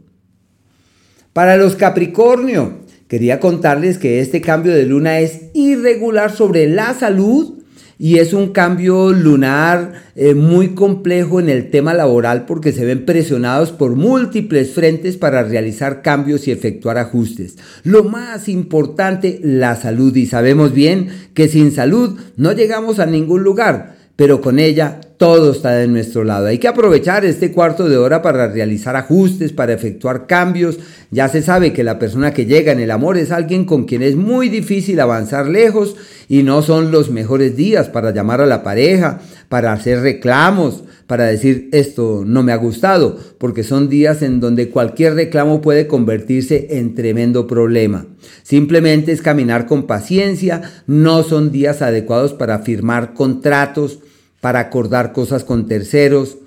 [1.34, 7.57] Para los Capricornio, quería contarles que este cambio de luna es irregular sobre la salud,
[7.98, 13.04] y es un cambio lunar eh, muy complejo en el tema laboral porque se ven
[13.04, 17.56] presionados por múltiples frentes para realizar cambios y efectuar ajustes.
[17.82, 23.42] Lo más importante, la salud y sabemos bien que sin salud no llegamos a ningún
[23.42, 26.46] lugar pero con ella todo está de nuestro lado.
[26.46, 30.78] Hay que aprovechar este cuarto de hora para realizar ajustes, para efectuar cambios.
[31.10, 34.02] Ya se sabe que la persona que llega en el amor es alguien con quien
[34.02, 35.96] es muy difícil avanzar lejos
[36.28, 41.24] y no son los mejores días para llamar a la pareja, para hacer reclamos, para
[41.24, 46.78] decir esto no me ha gustado, porque son días en donde cualquier reclamo puede convertirse
[46.78, 48.06] en tremendo problema.
[48.44, 54.00] Simplemente es caminar con paciencia, no son días adecuados para firmar contratos,
[54.40, 56.38] para acordar cosas con terceros,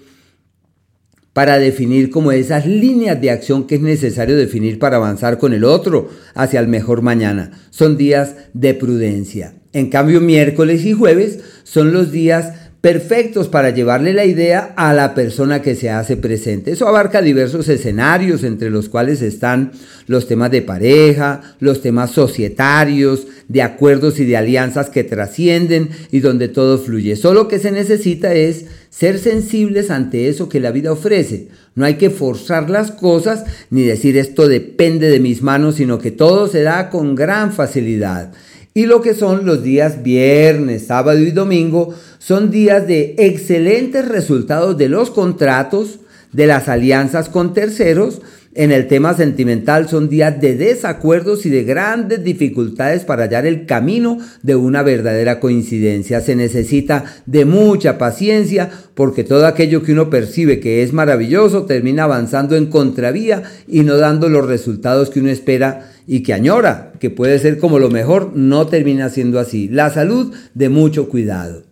[1.33, 5.63] para definir como esas líneas de acción que es necesario definir para avanzar con el
[5.63, 7.51] otro hacia el mejor mañana.
[7.69, 9.55] Son días de prudencia.
[9.73, 15.13] En cambio, miércoles y jueves son los días perfectos para llevarle la idea a la
[15.13, 16.71] persona que se hace presente.
[16.71, 19.71] Eso abarca diversos escenarios, entre los cuales están
[20.07, 26.21] los temas de pareja, los temas societarios, de acuerdos y de alianzas que trascienden y
[26.21, 27.15] donde todo fluye.
[27.15, 31.49] Solo que se necesita es ser sensibles ante eso que la vida ofrece.
[31.75, 36.11] No hay que forzar las cosas ni decir esto depende de mis manos, sino que
[36.11, 38.31] todo se da con gran facilidad.
[38.73, 44.77] Y lo que son los días viernes, sábado y domingo son días de excelentes resultados
[44.77, 45.99] de los contratos,
[46.31, 48.21] de las alianzas con terceros.
[48.53, 53.65] En el tema sentimental son días de desacuerdos y de grandes dificultades para hallar el
[53.65, 56.21] camino de una verdadera coincidencia.
[56.21, 62.03] Se necesita de mucha paciencia porque todo aquello que uno percibe que es maravilloso termina
[62.03, 67.09] avanzando en contravía y no dando los resultados que uno espera y que añora, que
[67.09, 69.69] puede ser como lo mejor, no termina siendo así.
[69.69, 71.63] La salud de mucho cuidado.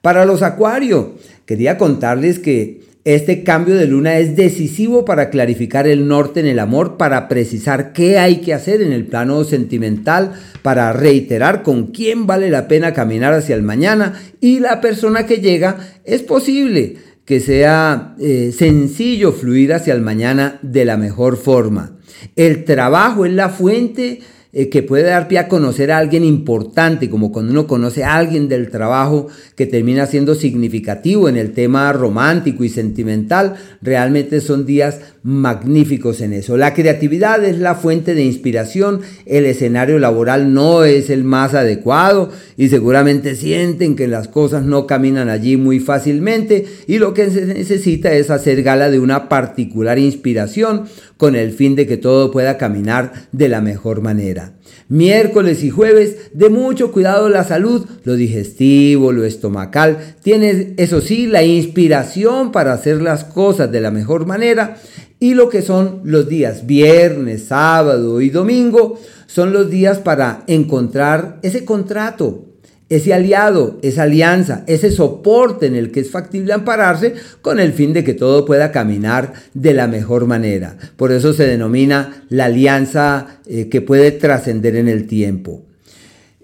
[0.00, 1.06] Para los acuarios,
[1.44, 6.58] quería contarles que Este cambio de luna es decisivo para clarificar el norte en el
[6.60, 12.26] amor, para precisar qué hay que hacer en el plano sentimental, para reiterar con quién
[12.26, 17.40] vale la pena caminar hacia el mañana y la persona que llega es posible que
[17.40, 21.96] sea eh, sencillo fluir hacia el mañana de la mejor forma.
[22.36, 24.20] El trabajo es la fuente
[24.56, 28.14] eh, que puede dar pie a conocer a alguien importante, como cuando uno conoce a
[28.14, 34.64] alguien del trabajo que termina siendo significativo en el tema romántico y sentimental, realmente son
[34.64, 36.58] días magníficos en eso.
[36.58, 42.30] La creatividad es la fuente de inspiración, el escenario laboral no es el más adecuado
[42.58, 47.46] y seguramente sienten que las cosas no caminan allí muy fácilmente y lo que se
[47.46, 50.84] necesita es hacer gala de una particular inspiración
[51.16, 54.52] con el fin de que todo pueda caminar de la mejor manera.
[54.88, 60.16] Miércoles y jueves, de mucho cuidado la salud, lo digestivo, lo estomacal.
[60.22, 64.76] Tienes, eso sí, la inspiración para hacer las cosas de la mejor manera.
[65.24, 71.38] Y lo que son los días viernes, sábado y domingo, son los días para encontrar
[71.40, 72.44] ese contrato,
[72.90, 77.94] ese aliado, esa alianza, ese soporte en el que es factible ampararse con el fin
[77.94, 80.76] de que todo pueda caminar de la mejor manera.
[80.98, 85.63] Por eso se denomina la alianza eh, que puede trascender en el tiempo.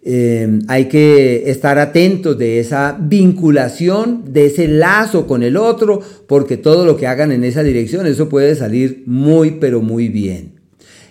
[0.02, 6.56] Eh, hay que estar atentos de esa vinculación, de ese lazo con el otro, porque
[6.56, 10.52] todo lo que hagan en esa dirección, eso puede salir muy, pero muy bien.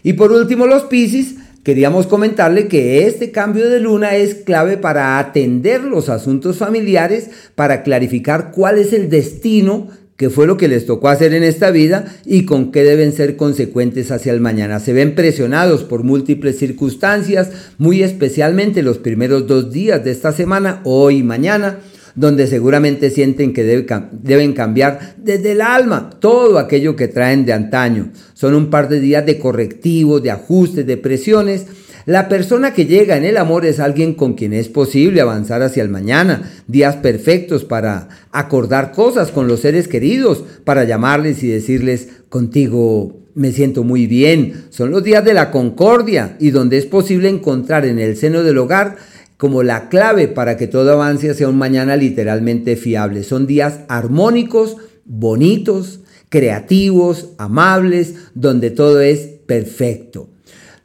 [0.02, 5.20] Y por último, los Piscis Queríamos comentarle que este cambio de luna es clave para
[5.20, 9.90] atender los asuntos familiares, para clarificar cuál es el destino
[10.20, 13.38] qué fue lo que les tocó hacer en esta vida y con qué deben ser
[13.38, 14.82] consecuentes hacia el mañana.
[14.82, 20.82] Se ven presionados por múltiples circunstancias, muy especialmente los primeros dos días de esta semana,
[20.84, 21.80] hoy y mañana,
[22.16, 28.12] donde seguramente sienten que deben cambiar desde el alma todo aquello que traen de antaño.
[28.34, 31.66] Son un par de días de correctivos, de ajustes, de presiones.
[32.10, 35.84] La persona que llega en el amor es alguien con quien es posible avanzar hacia
[35.84, 42.08] el mañana, días perfectos para acordar cosas con los seres queridos, para llamarles y decirles,
[42.30, 44.66] contigo me siento muy bien.
[44.72, 48.58] Son los días de la concordia y donde es posible encontrar en el seno del
[48.58, 48.96] hogar
[49.38, 53.22] como la clave para que todo avance hacia un mañana literalmente fiable.
[53.22, 56.00] Son días armónicos, bonitos,
[56.30, 60.30] creativos, amables, donde todo es perfecto.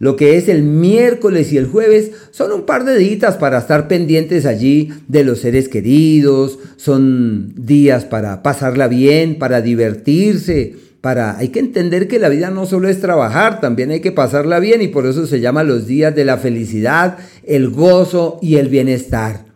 [0.05, 3.88] Lo que es el miércoles y el jueves son un par de días para estar
[3.88, 11.61] pendientes allí de los seres queridos, son días para pasarla bien, para divertirse, hay que
[11.61, 15.07] entender que la vida no solo es trabajar, también hay que pasarla bien y por
[15.07, 19.46] eso se llama los días de la felicidad, el gozo y el bienestar.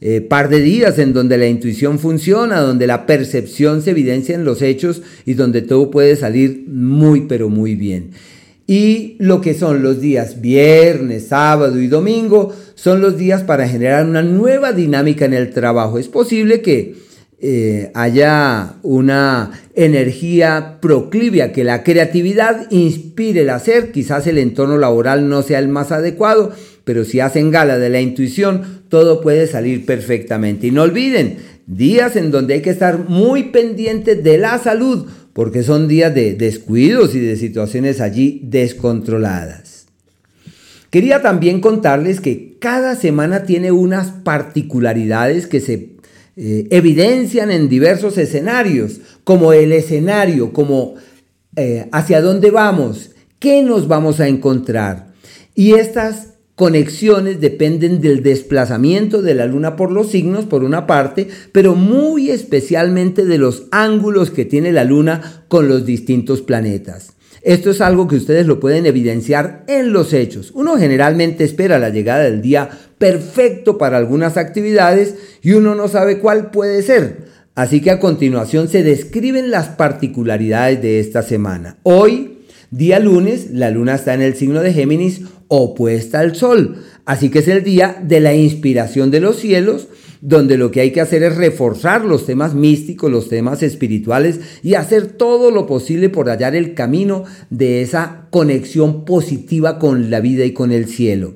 [0.00, 4.44] Eh, par de días en donde la intuición funciona, donde la percepción se evidencia en
[4.44, 8.12] los hechos y donde todo puede salir muy pero muy bien.
[8.70, 14.04] Y lo que son los días viernes, sábado y domingo son los días para generar
[14.04, 15.98] una nueva dinámica en el trabajo.
[15.98, 16.94] Es posible que
[17.40, 25.30] eh, haya una energía proclivia, que la creatividad inspire el hacer, quizás el entorno laboral
[25.30, 26.52] no sea el más adecuado,
[26.84, 30.66] pero si hacen gala de la intuición, todo puede salir perfectamente.
[30.66, 35.06] Y no olviden, días en donde hay que estar muy pendientes de la salud,
[35.38, 39.86] porque son días de descuidos y de situaciones allí descontroladas.
[40.90, 45.90] Quería también contarles que cada semana tiene unas particularidades que se
[46.36, 50.96] eh, evidencian en diversos escenarios, como el escenario, como
[51.54, 55.12] eh, hacia dónde vamos, qué nos vamos a encontrar.
[55.54, 61.28] Y estas conexiones dependen del desplazamiento de la luna por los signos, por una parte,
[61.52, 67.12] pero muy especialmente de los ángulos que tiene la luna con los distintos planetas.
[67.42, 70.50] Esto es algo que ustedes lo pueden evidenciar en los hechos.
[70.52, 76.18] Uno generalmente espera la llegada del día perfecto para algunas actividades y uno no sabe
[76.18, 77.28] cuál puede ser.
[77.54, 81.76] Así que a continuación se describen las particularidades de esta semana.
[81.84, 82.37] Hoy,
[82.70, 86.76] día lunes, la luna está en el signo de Géminis opuesta al sol.
[87.04, 89.88] Así que es el día de la inspiración de los cielos
[90.20, 94.74] donde lo que hay que hacer es reforzar los temas místicos, los temas espirituales y
[94.74, 100.44] hacer todo lo posible por hallar el camino de esa conexión positiva con la vida
[100.44, 101.34] y con el cielo.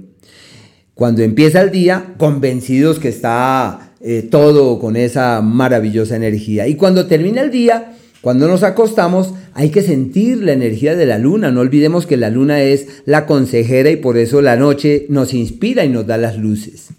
[0.95, 6.69] Cuando empieza el día, convencidos que está eh, todo con esa maravillosa energía.
[6.69, 11.19] Y cuando termina el día, cuando nos acostamos, hay que sentir la energía de la
[11.19, 11.51] luna.
[11.51, 15.85] No olvidemos que la luna es la consejera y por eso la noche nos inspira
[15.85, 16.91] y nos da las luces.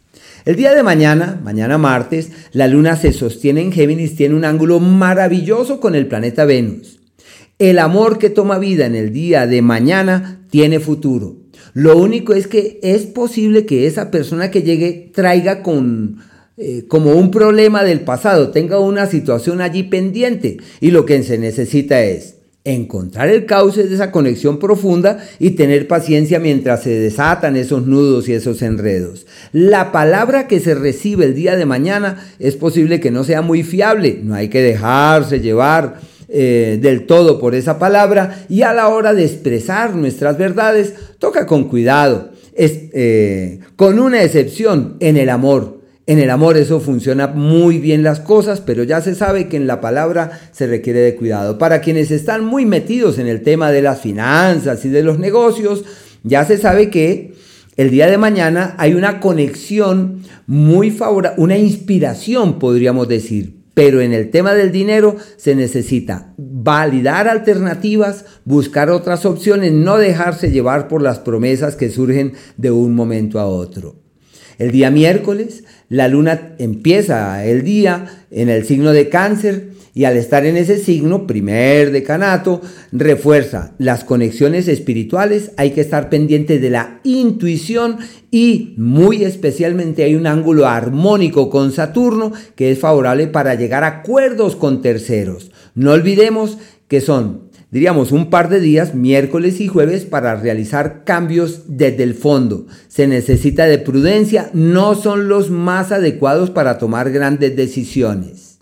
[0.43, 4.81] El día de mañana, mañana martes, la luna se sostiene en Géminis, tiene un ángulo
[4.81, 6.99] maravilloso con el planeta Venus.
[7.57, 11.37] El amor que toma vida en el día de mañana tiene futuro.
[11.73, 16.17] Lo único es que es posible que esa persona que llegue traiga con
[16.55, 21.39] eh, como un problema del pasado, tenga una situación allí pendiente y lo que se
[21.39, 27.57] necesita es encontrar el cauce de esa conexión profunda y tener paciencia mientras se desatan
[27.57, 29.25] esos nudos y esos enredos.
[29.51, 33.63] La palabra que se recibe el día de mañana es posible que no sea muy
[33.63, 35.99] fiable, no hay que dejarse llevar
[36.29, 41.45] eh, del todo por esa palabra y a la hora de expresar nuestras verdades toca
[41.45, 45.82] con cuidado, eh, con una excepción en el amor.
[46.05, 49.67] En el amor eso funciona muy bien las cosas, pero ya se sabe que en
[49.67, 51.57] la palabra se requiere de cuidado.
[51.57, 55.85] Para quienes están muy metidos en el tema de las finanzas y de los negocios,
[56.23, 57.35] ya se sabe que
[57.77, 64.11] el día de mañana hay una conexión muy favorable, una inspiración podríamos decir, pero en
[64.11, 71.01] el tema del dinero se necesita validar alternativas, buscar otras opciones, no dejarse llevar por
[71.01, 74.03] las promesas que surgen de un momento a otro.
[74.59, 75.63] El día miércoles,
[75.93, 80.79] la luna empieza el día en el signo de cáncer y al estar en ese
[80.79, 87.97] signo, primer decanato, refuerza las conexiones espirituales, hay que estar pendiente de la intuición
[88.31, 93.99] y muy especialmente hay un ángulo armónico con Saturno que es favorable para llegar a
[93.99, 95.51] acuerdos con terceros.
[95.75, 101.63] No olvidemos que son diríamos, un par de días, miércoles y jueves, para realizar cambios
[101.65, 102.67] desde el fondo.
[102.87, 108.59] Se necesita de prudencia, no son los más adecuados para tomar grandes decisiones.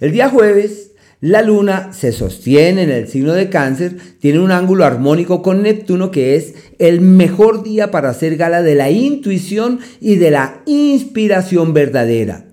[0.00, 4.86] El día jueves, la luna se sostiene en el signo de cáncer, tiene un ángulo
[4.86, 10.16] armónico con Neptuno que es el mejor día para hacer gala de la intuición y
[10.16, 12.46] de la inspiración verdadera.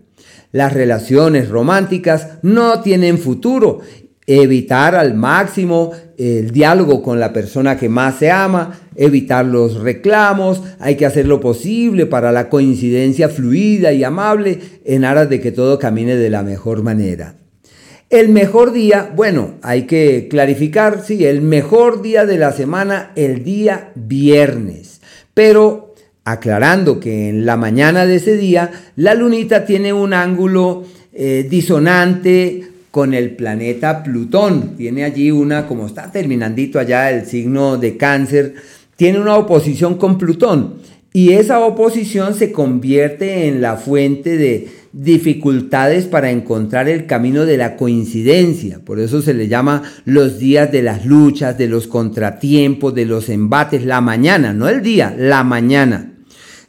[0.52, 3.80] Las relaciones románticas no tienen futuro.
[4.32, 10.62] Evitar al máximo el diálogo con la persona que más se ama, evitar los reclamos,
[10.78, 15.52] hay que hacer lo posible para la coincidencia fluida y amable en aras de que
[15.52, 17.38] todo camine de la mejor manera.
[18.12, 23.44] El mejor día, bueno, hay que clarificar, sí, el mejor día de la semana, el
[23.44, 25.02] día viernes.
[25.34, 31.48] Pero aclarando que en la mañana de ese día, la lunita tiene un ángulo eh,
[31.50, 34.76] disonante con el planeta Plutón.
[34.78, 38.56] Tiene allí una, como está terminandito allá el signo de cáncer,
[38.96, 40.76] tiene una oposición con Plutón.
[41.12, 47.58] Y esa oposición se convierte en la fuente de dificultades para encontrar el camino de
[47.58, 48.80] la coincidencia.
[48.86, 53.30] Por eso se le llama los días de las luchas, de los contratiempos, de los
[53.30, 56.14] embates, la mañana, no el día, la mañana.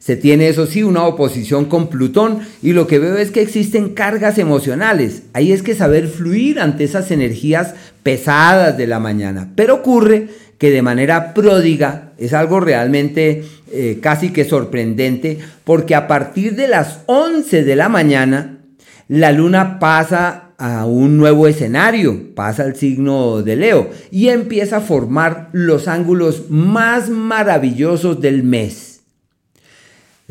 [0.00, 3.90] Se tiene, eso sí, una oposición con Plutón y lo que veo es que existen
[3.90, 5.24] cargas emocionales.
[5.34, 9.52] Ahí es que saber fluir ante esas energías pesadas de la mañana.
[9.54, 16.08] Pero ocurre que de manera pródiga es algo realmente eh, casi que sorprendente, porque a
[16.08, 18.58] partir de las 11 de la mañana,
[19.06, 24.80] la luna pasa a un nuevo escenario, pasa al signo de Leo y empieza a
[24.80, 28.89] formar los ángulos más maravillosos del mes.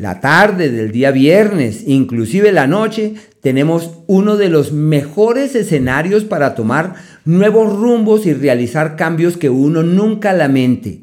[0.00, 6.54] La tarde del día viernes, inclusive la noche, tenemos uno de los mejores escenarios para
[6.54, 6.94] tomar
[7.26, 11.02] nuevos rumbos y realizar cambios que uno nunca lamente.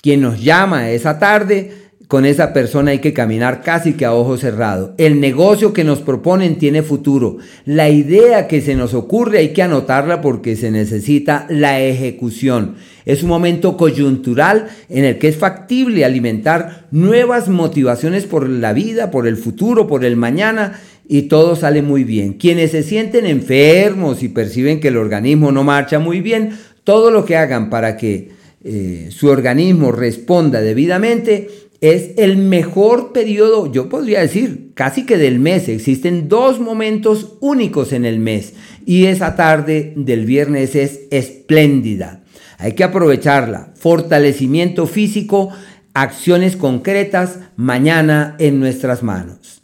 [0.00, 1.72] Quien nos llama esa tarde,
[2.08, 4.94] con esa persona hay que caminar casi que a ojo cerrado.
[4.98, 7.38] El negocio que nos proponen tiene futuro.
[7.64, 12.76] La idea que se nos ocurre hay que anotarla porque se necesita la ejecución.
[13.06, 19.10] Es un momento coyuntural en el que es factible alimentar nuevas motivaciones por la vida,
[19.10, 22.34] por el futuro, por el mañana y todo sale muy bien.
[22.34, 26.50] Quienes se sienten enfermos y perciben que el organismo no marcha muy bien,
[26.82, 28.30] todo lo que hagan para que
[28.66, 31.48] eh, su organismo responda debidamente
[31.84, 35.68] es el mejor periodo, yo podría decir, casi que del mes.
[35.68, 38.54] Existen dos momentos únicos en el mes
[38.86, 42.22] y esa tarde del viernes es espléndida.
[42.56, 43.74] Hay que aprovecharla.
[43.76, 45.50] Fortalecimiento físico,
[45.92, 49.60] acciones concretas mañana en nuestras manos.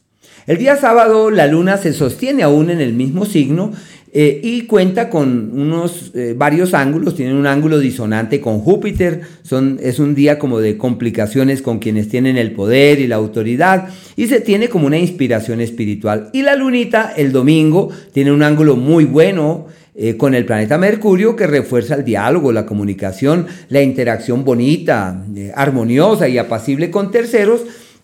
[0.46, 3.72] El día sábado la luna se sostiene aún en el mismo signo
[4.12, 9.78] eh, y cuenta con unos eh, varios ángulos, tiene un ángulo disonante con Júpiter, son,
[9.80, 14.26] es un día como de complicaciones con quienes tienen el poder y la autoridad y
[14.26, 16.28] se tiene como una inspiración espiritual.
[16.32, 21.36] Y la lunita el domingo tiene un ángulo muy bueno eh, con el planeta Mercurio
[21.36, 27.60] que refuerza el diálogo, la comunicación, la interacción bonita, armoniosa y apacible con terceros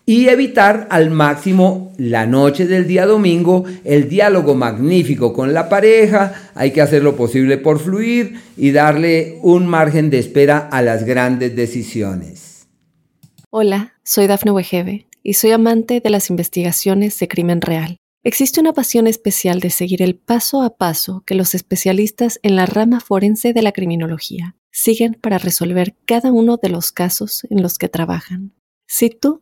[0.09, 6.49] y evitar al máximo la noche del día domingo el diálogo magnífico con la pareja.
[6.55, 11.03] Hay que hacer lo posible por fluir y darle un margen de espera a las
[11.03, 12.69] grandes decisiones.
[13.49, 17.97] Hola, soy Dafne Wegebe y soy amante de las investigaciones de crimen real.
[18.23, 22.65] Existe una pasión especial de seguir el paso a paso que los especialistas en la
[22.65, 27.77] rama forense de la criminología siguen para resolver cada uno de los casos en los
[27.77, 28.53] que trabajan.
[28.85, 29.41] Si tú